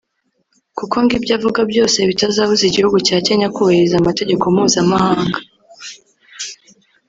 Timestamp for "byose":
1.71-1.97